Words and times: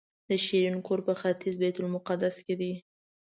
د 0.29 0.31
شیرین 0.45 0.77
کور 0.87 0.99
په 1.07 1.13
ختیځ 1.21 1.55
بیت 1.61 1.77
المقدس 1.79 2.35
کې 2.45 2.55
دی. 2.61 2.73